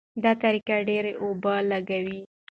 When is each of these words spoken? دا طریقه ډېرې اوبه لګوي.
دا 0.23 0.31
طریقه 0.43 0.75
ډېرې 0.89 1.13
اوبه 1.23 1.53
لګوي. 1.71 2.21